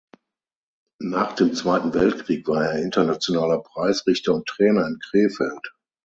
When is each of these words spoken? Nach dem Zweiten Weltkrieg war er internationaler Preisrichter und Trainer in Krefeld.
Nach 0.99 1.33
dem 1.33 1.53
Zweiten 1.53 1.93
Weltkrieg 1.93 2.47
war 2.47 2.65
er 2.71 2.81
internationaler 2.81 3.59
Preisrichter 3.61 4.33
und 4.33 4.47
Trainer 4.47 4.87
in 4.87 4.97
Krefeld. 4.97 5.73